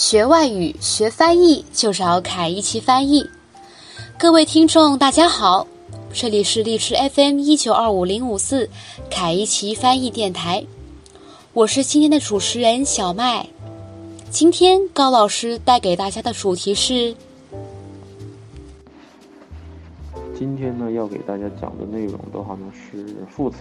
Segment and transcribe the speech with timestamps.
[0.00, 3.28] 学外语、学翻译就找凯一奇翻译。
[4.18, 5.66] 各位听众，大家好，
[6.10, 8.66] 这里是荔枝 FM 一九二五零五四
[9.10, 10.64] 凯一奇翻译电台，
[11.52, 13.46] 我是今天的主持人小麦。
[14.30, 17.14] 今天高老师带给大家的主题是，
[20.34, 23.56] 今天呢要给大家讲的内容的话呢是副词，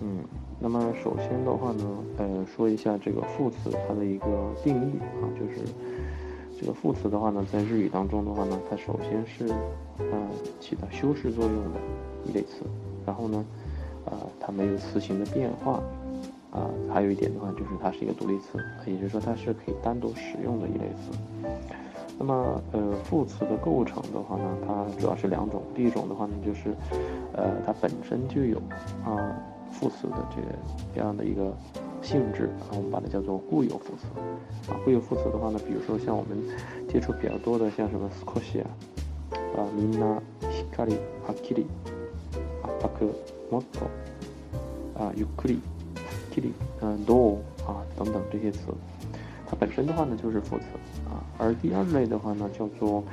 [0.00, 0.22] 嗯。
[0.62, 1.84] 那么首先的话呢，
[2.18, 4.26] 呃，说一下这个副词它的一个
[4.62, 5.68] 定义啊，就是
[6.56, 9.52] 这个副词的话呢，在日语当中的话呢，它首先是
[9.98, 10.28] 呃
[10.60, 11.80] 起到修饰作用的
[12.24, 12.62] 一类词，
[13.04, 13.44] 然后呢，
[14.04, 15.82] 呃，它没有词形的变化，
[16.52, 21.48] 啊，还有一点的话就是它是一个独立词，也就是说它是可以单独使用的一类词。
[22.20, 26.72] 那么呃，副词的构成的话呢，它主要是两种，第一种的话呢就是，
[27.32, 28.58] 呃，它本身就有
[29.04, 29.36] 啊。
[29.81, 30.47] 副词的这个
[30.95, 31.55] 这样的一个
[32.01, 34.07] 性质啊，我们把它叫做固有副词
[34.71, 34.75] 啊。
[34.83, 36.37] 固有副词的话呢，比如说像我们
[36.87, 38.67] 接触比较多的，像什么少し啊、
[39.55, 41.65] 啊みんな、しっかり、はっきり、
[42.63, 43.13] 圧迫、
[43.51, 45.61] もっと、啊ゆっくり、
[45.95, 48.59] すっきり、嗯どう啊等等这些词，
[49.52, 50.64] 它本身的话呢就是副词
[51.04, 51.20] 啊。
[51.36, 53.04] 而第二类的话呢叫做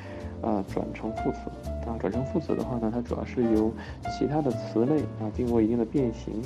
[0.42, 1.40] 啊转成副词。
[1.86, 3.72] 啊，转成副词的话呢，它主要是由
[4.18, 6.42] 其他的词类啊经过一定的变形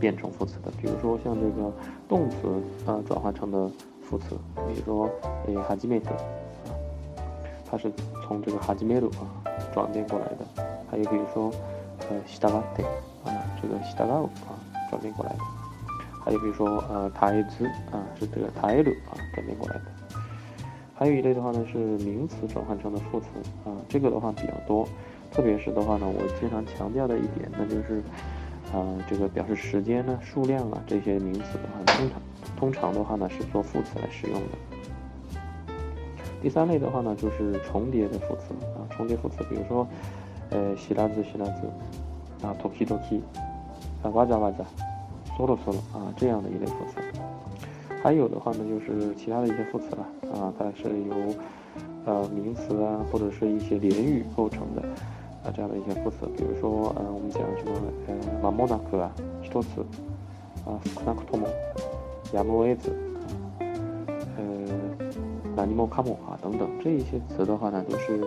[0.00, 0.70] 变成副词的。
[0.80, 1.70] 比如说像这个
[2.08, 2.36] 动词
[2.86, 3.70] 啊转化成的
[4.02, 5.08] 副词，比如说
[5.46, 6.74] 诶哈基梅特啊，
[7.70, 7.92] 它是
[8.26, 9.28] 从这个哈基梅鲁啊
[9.72, 10.64] 转变过来的。
[10.90, 11.52] 还有比如说
[12.08, 12.82] 呃西达拉特
[13.24, 13.30] 啊，
[13.60, 14.56] 这个西达瓦啊
[14.88, 15.59] 转变过来的。
[16.24, 19.82] 还有比如说呃塔埃兹啊，是这个塔埃鲁啊转变过来的。
[20.94, 23.26] 还有一类的话呢是名词转换成的副词
[23.64, 24.86] 啊，这个的话比较多，
[25.32, 28.02] 特别是的话呢，我经常强调的一点，那就是，
[28.70, 32.20] 啊，这个表示时间呢、数量啊这些名词的话，通常
[32.58, 34.48] 通常的话呢是做副词来使用的。
[36.42, 39.88] 第三类的话呢就是重叠的副词啊，重叠副词，比如说，
[40.50, 43.22] 呃，西拉兹西拉兹，啊，托基托基，
[44.02, 44.64] 啊，哇扎哇扎，
[45.40, 47.00] 嗦罗嗦罗啊这样的一类副词。
[48.02, 51.14] 还有的话呢，就是其他的一些副词了啊，它是由
[52.04, 54.82] 呃名词啊，或者是一些连语构成的
[55.42, 57.72] 啊，这样的一些副词，比如说呃，我们讲什么
[58.06, 59.10] 呃，马莫纳克啊，
[59.50, 59.80] 多词
[60.66, 61.48] 啊，斯纳克托莫，
[62.34, 63.24] 亚莫维兹啊，
[64.36, 64.44] 呃，
[65.56, 68.26] 纳尼莫卡姆啊等等，这一些词的话呢，都是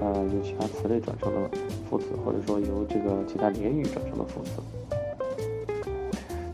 [0.00, 1.50] 呃由其他词类转成的
[1.88, 4.60] 副词，或者说由这个其他连语转成的副词。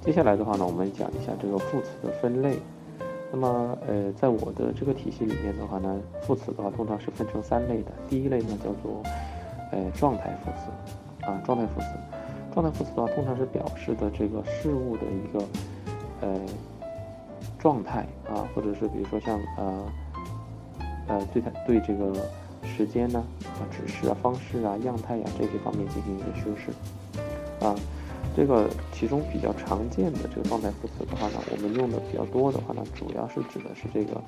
[0.08, 2.58] 接下来的话呢，我们讲一下这个副词的分类。
[3.30, 7.92] 那么，呃，在我的这个体系里面的话呢，副词的话通常是分成三类的。
[8.08, 9.02] 第一类呢叫做，
[9.70, 11.88] 呃，状态副词，啊，状态副词。
[12.54, 15.44] 状态副词的话，通常是表示的这个事物的一个，
[16.22, 16.40] 呃，
[17.58, 19.84] 状态啊，或者是比如说像呃，
[21.08, 22.14] 呃，对它对这个
[22.62, 26.72] 时间呢啊、指示啊、方式啊、样态呀这些方面进行一个修饰，
[27.62, 27.76] 啊。
[28.37, 34.19] 这个其中比较常见的这个状态副词的话呢，我们用的比较多的话呢，主要是指的是这个，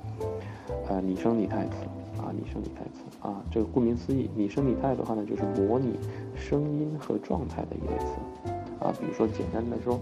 [0.88, 3.42] 呃，拟声拟态词啊，拟声拟态词啊。
[3.50, 5.98] 这个顾名思义，拟声拟态的话呢，就是模拟
[6.36, 8.94] 声音和状态的一类词啊。
[9.00, 10.00] 比如说简单的说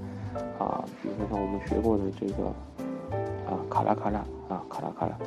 [0.59, 2.47] 啊，比如说像我们学过的这个
[3.47, 4.19] 啊，卡拉卡拉
[4.49, 5.17] 啊，卡拉卡拉，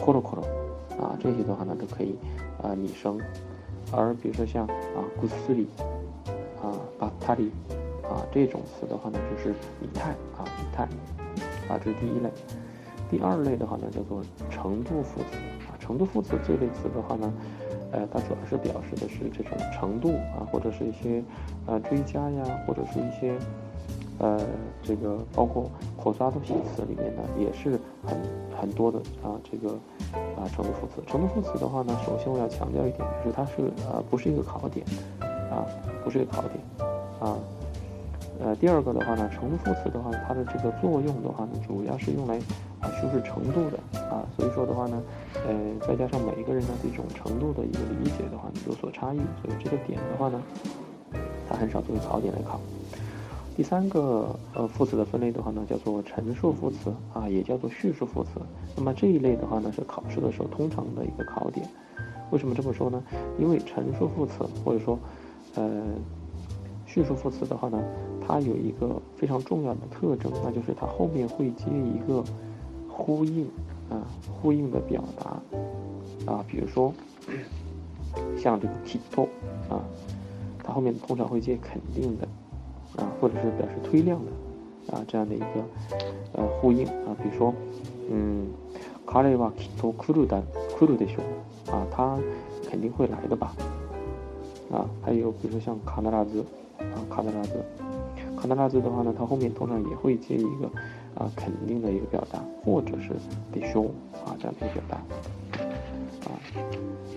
[0.00, 2.14] コロコロ啊，这些的话呢都可以
[2.62, 3.18] 啊拟声。
[3.90, 5.66] 而比如说像啊，古斯里
[6.62, 7.50] 啊，巴塔里。
[8.09, 10.83] 啊，这种词的话呢，就是拟态啊，拟态
[11.67, 12.29] 啊，这是第一类。
[13.09, 15.77] 第二类的话呢，叫做程度副词啊。
[15.79, 17.33] 程度副词这类词的话呢，
[17.91, 21.23] 呃，它主要是表示的是这种程度啊，或者是一些
[21.67, 23.37] 呃追加呀，或者是一些
[24.17, 24.41] 呃
[24.81, 25.69] 这个包括
[26.01, 28.17] 口刷的形词里面呢，也是很
[28.59, 29.73] 很多的啊这个
[30.35, 31.03] 啊程度副词。
[31.05, 34.83] 程度副词的话呢，首先我要强调一点，就是它是呃不是一个考点
[35.51, 35.65] 啊，
[36.03, 36.84] 不是一个考点。
[38.45, 42.37] 呃，第二个的话呢，程度副词的话，它的这个作用的话呢，主要是用来
[42.79, 45.01] 啊修饰程度的啊，所以说的话呢，
[45.47, 50.39] 呃，再加上每一个人的这种程度的一个理解的话呢有所差异，所以这个点的话呢，
[51.49, 52.59] 它很少作为考点来考。
[53.57, 58.29] 第三个呃副词的分类的话呢，叫做陈述副词啊，也叫做叙述副词。
[58.77, 61.67] 那么这一类的话呢，是考试的时候通常的一个考点。
[62.29, 63.01] 为什么这么说呢？
[63.39, 64.99] 因为陈述副词或者说
[65.55, 65.81] 呃
[66.95, 67.83] 叙述副词的话呢。
[68.27, 72.23] 它有一个非常重要的特征，那就是它后面会接一个
[72.89, 73.45] 呼应
[73.87, 74.01] 啊，
[74.41, 76.91] 呼应的表达啊，比如说
[78.35, 79.27] 像这个 kito
[79.69, 79.85] 啊，
[80.63, 82.27] 它后面通常会接肯定的
[82.99, 85.45] 啊，或者是表示推量的啊，这样的一个
[86.33, 87.53] 呃呼应啊，比如说
[88.09, 88.47] 嗯
[89.05, 90.41] 卡雷瓦基托库鲁丹
[90.75, 91.23] 库鲁的熊
[91.71, 92.17] 啊，他
[92.67, 93.53] 肯定会来的吧？
[94.71, 96.43] 啊，还有比如说像卡纳拉兹
[96.93, 97.53] 啊，卡纳拉兹，
[98.37, 100.69] 卡纳拉兹的话呢，它后面通常也会接一个
[101.15, 103.09] 啊肯定的一个表达，或者是
[103.51, 103.85] 的熊
[104.25, 104.97] 啊这样的一个表达
[106.29, 106.37] 啊。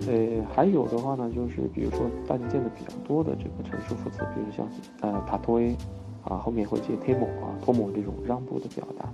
[0.07, 4.67] 呃，还有的话呢，就是比如说大家见的比较多的这个陈述副词，比如像
[5.01, 5.77] 呃塔托埃
[6.25, 9.09] 啊，后面会接托莫啊托莫这种让步的表达，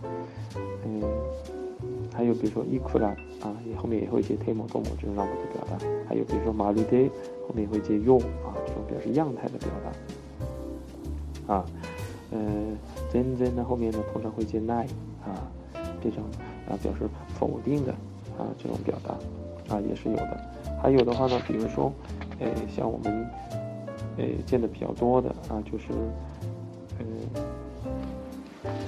[0.84, 1.02] 嗯。
[2.16, 3.08] 还有比如说伊库拉
[3.40, 5.84] 啊，也后面也会接 temo 多么这种让步的表达。
[6.08, 6.96] 还有比如说马鲁德
[7.48, 9.90] 后面会接 yo 啊，这种表示样态的表达。
[11.47, 11.65] 啊，
[12.31, 12.39] 呃，
[13.11, 14.85] zen zen 呢后面呢通常会接 nai
[15.23, 15.47] 啊，
[16.01, 16.23] 这种
[16.69, 17.07] 啊表示
[17.39, 17.91] 否定的
[18.37, 19.13] 啊这种表达
[19.75, 20.39] 啊也是有的。
[20.81, 21.91] 还有的话呢，比如说，
[22.39, 23.27] 呃，像我们
[24.17, 25.85] 呃见的比较多的啊，就是
[26.99, 27.05] 呃。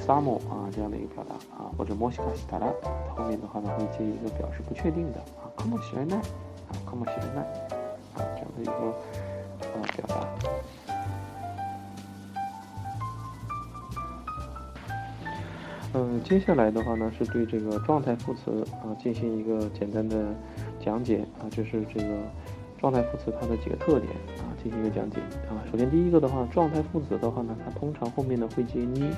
[0.05, 2.73] some 啊这样的一个表达啊，或者もしかしたら，
[3.15, 7.45] 后面的话呢会接一个表示不确定的啊，かもしれない啊，かもしれない
[8.15, 8.71] 啊这样的一个
[9.61, 10.84] 呃表达。
[15.95, 20.33] 嗯，接下来的话呢是对这个状态副词啊进行一个简单的
[20.79, 22.17] 讲解啊，就是这个
[22.79, 25.17] 状态副词它的几个特点啊进行一个讲解
[25.49, 25.59] 啊。
[25.71, 29.11] 首先第一个的话，状态副词的话呢，它通常后面呢会接你。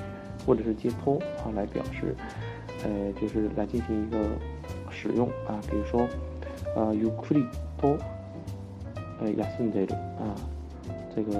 [0.44, 2.14] 或者是接托啊来表示，
[2.82, 4.18] 呃，就是来进行一个
[4.90, 6.06] 使用啊，比如说，
[6.76, 7.46] 呃，ゆっくり
[7.80, 7.96] と，
[9.22, 10.34] 呃，休んでる啊，
[11.16, 11.38] 这个，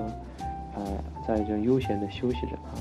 [0.75, 0.87] 呃，
[1.26, 2.73] 在这悠闲的休息着啊。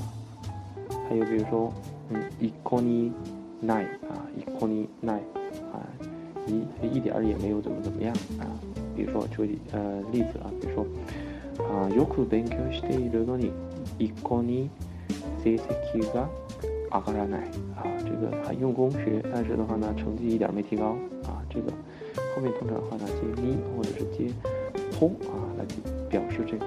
[1.08, 1.72] 还有比如说，
[2.10, 3.12] 嗯，一こに
[3.62, 5.22] ない啊，一こにない
[5.72, 5.84] 啊，
[6.46, 8.46] 一一点儿也没有怎么怎么样啊。
[8.96, 10.86] 比如说，就呃例子啊，比如说，
[11.64, 13.52] 啊，よく勉強しているのに、
[13.98, 14.68] 一こに。
[15.44, 16.26] 成績が
[16.90, 17.40] 上がらない
[17.76, 21.44] 啊，这个很用功学，但是的话呢，成绩一点没提高啊。
[21.50, 21.70] 这个
[22.34, 24.32] 后面通常的话呢，接你或者是接
[24.90, 25.66] 通啊，来
[26.08, 26.64] 表示这个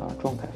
[0.00, 0.55] 啊状态副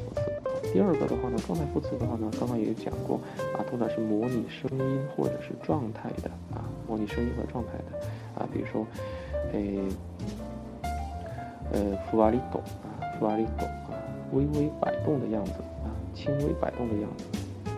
[0.73, 3.19] 第二个的话呢，状态副词的话呢，刚刚也讲过
[3.57, 8.85] 啊，通常是模拟声音或者是状态的啊，模拟声音和状态的啊，比如说，
[9.53, 9.79] 诶，
[11.71, 12.87] 呃，ふわりと啊，
[13.19, 13.97] ふわりと啊，
[14.31, 15.53] 微微摆动的样子。
[16.15, 17.25] 轻微摆动的样子，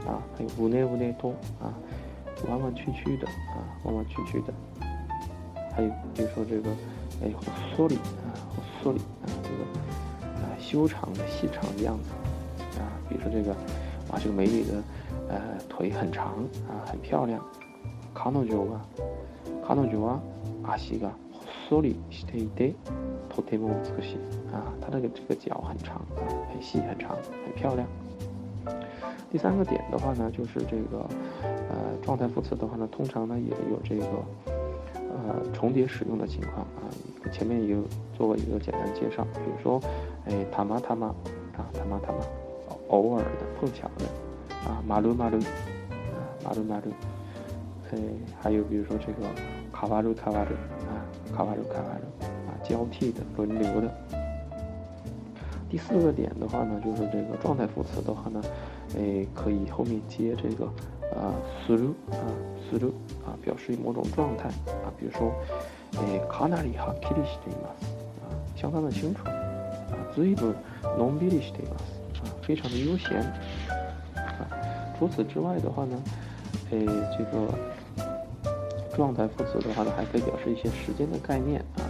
[0.07, 1.31] 啊，还有无内无内托
[1.61, 1.75] 啊，
[2.47, 4.53] 弯弯曲曲的啊，弯弯曲曲的，
[5.75, 6.69] 还有比如说这个，
[7.21, 7.29] 哎，
[7.75, 8.31] 缩里啊，
[8.81, 9.65] 缩里啊，这个
[10.39, 12.22] 啊，修长的细长的样子啊，
[13.07, 13.51] 比如说这个，
[14.11, 14.73] 哇，这个美女的
[15.29, 16.33] 呃腿很长
[16.67, 17.43] 啊，很漂亮，
[18.13, 18.81] 卡诺脚啊，
[19.65, 20.19] 卡诺脚啊，
[20.63, 21.09] 阿西个
[21.67, 22.73] 缩里していて
[23.29, 24.17] とても美しい
[24.53, 26.21] 啊，它这个这个脚很长啊，
[26.51, 27.87] 很细很长，很漂亮。
[29.31, 31.05] 第三个点的话呢，就是这个，
[31.43, 34.05] 呃，状态副词的话呢，通常呢也有这个，
[34.95, 36.89] 呃，重叠使用的情况啊。
[37.31, 37.83] 前面也有
[38.17, 39.79] 做过一个简单介绍，比如说，
[40.25, 41.07] 哎，他妈他妈
[41.55, 42.17] 啊，他妈他妈，
[42.89, 44.05] 偶尔的碰巧的
[44.69, 45.37] 啊，马路马路
[45.89, 46.91] 啊，马路马路，
[47.91, 47.99] 哎，
[48.41, 49.27] 还有比如说这个
[49.71, 50.53] 卡瓦鲁卡瓦鲁
[50.87, 51.05] 啊，
[51.35, 53.91] 卡瓦鲁卡瓦鲁啊，交替的轮流的。
[55.69, 58.41] 第四个点的话呢，就是这个状态副词的话呢。
[58.95, 60.67] 诶，可以后面接这个，
[61.13, 61.31] 呃，
[61.63, 62.25] する啊，
[62.67, 62.87] する
[63.23, 64.49] 啊，表示某种状态
[64.81, 65.31] 啊，比如说，
[66.01, 67.85] 诶，かなりはっきりしています
[68.17, 70.55] 啊，相当的清楚啊，ずいぶん
[70.97, 71.92] のんびりしています啊，
[72.43, 73.19] 非常的悠闲
[74.15, 74.47] 啊。
[74.97, 76.01] 除此之外的话呢，
[76.71, 76.85] 诶，
[77.17, 77.53] 这个
[78.95, 81.87] 状态副词的话呢，还可以表示一些时间的概念啊。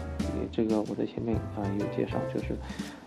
[0.52, 2.54] 这个我在前面啊有介绍，就是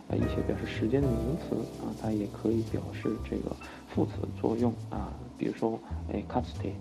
[0.08, 3.54] 啊一些表示时间的名词啊，它也可以表示这个。
[3.94, 5.78] 副词作用啊，比如说，
[6.10, 6.72] 哎，かつて、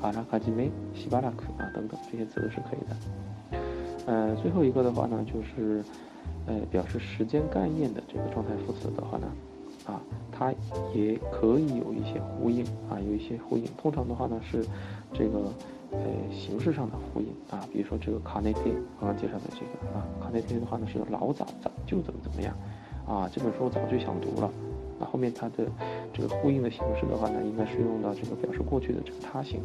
[0.00, 3.58] あらかじめ、しばらく啊等等这些词都是可以的。
[4.06, 5.82] 呃，最后一个的话呢，就是，
[6.46, 9.26] 呃，表示时间概念的这个状态副词的话呢，
[9.88, 10.00] 啊，
[10.32, 10.52] 它
[10.94, 13.64] 也可以有一些呼应啊，有一些呼应。
[13.76, 14.64] 通常的话呢是
[15.12, 15.52] 这个，
[15.92, 15.98] 呃，
[16.32, 18.60] 形式上的呼应啊，比如说这个卡内蒂
[19.00, 22.56] 刚刚介绍的这个啊，卡内蒂的话呢是老早早就怎么怎么样
[23.06, 24.50] 啊，这本书我早就想读了。
[24.98, 25.66] 那后面它的
[26.12, 29.60] 这个呼应的形式的话呢，应该是用到这个表示过去的这个他形。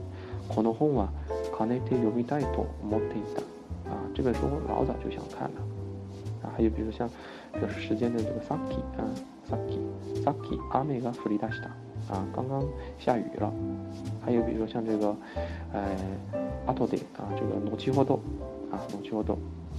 [0.49, 1.09] この本は
[1.55, 3.41] かねて読みたいと思っていた。
[3.91, 5.61] 啊，这本书我老早就想看了。
[6.41, 7.07] 啊，还有比如像
[7.53, 9.05] 表示时间的这个さっき啊，
[9.49, 9.79] さっき、
[10.23, 11.69] さっき雨が降り出した。
[12.09, 12.63] 啊，刚刚
[12.97, 13.51] 下雨了。
[14.25, 15.15] 还有比如说像这个，
[15.71, 15.95] 呃，
[16.65, 18.19] 後で啊，这个後ほど
[18.71, 19.33] 啊，後ほど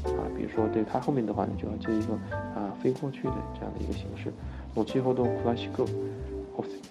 [0.04, 4.32] 啊，比如说对它后面的话呢，就要接一个啊飞过去的这样的一个形式。
[4.76, 5.84] 后ほど詳しく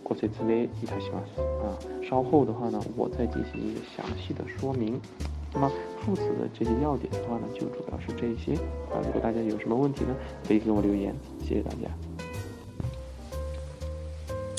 [0.03, 1.41] ご説明いたします。
[1.63, 4.99] 啊，稍后的话呢，我再进行一个详细的说明。
[5.53, 8.55] 那么副词的这些要点的话呢，就主要是这些
[8.91, 8.99] 啊。
[9.05, 10.13] 如果大家有什么问题呢，
[10.45, 11.15] 可以给我留言。
[11.39, 12.02] 谢谢大家。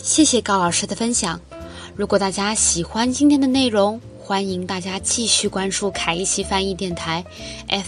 [0.05, 1.41] 谢谢高老师的分享。
[1.95, 7.25] 如果大家喜欢今天的内容，欢迎大家继续关注凯一奇翻译电台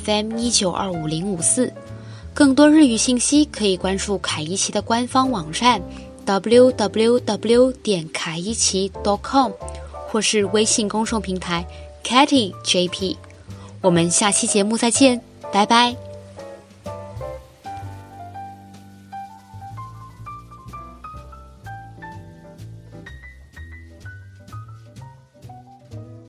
[0.04, 1.72] FM 一九二五零五四。
[2.34, 5.80] 更多日语信息可以关注凯一奇的官方网站
[6.26, 9.52] www 点凯一奇 .com，
[10.08, 11.64] 或是微信公众平台
[12.04, 13.16] Katy JP。
[13.82, 15.22] 我们下期节目再见，
[15.52, 16.07] 拜拜。